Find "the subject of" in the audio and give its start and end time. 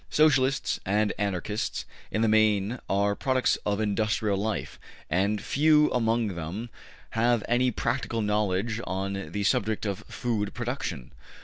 9.31-9.99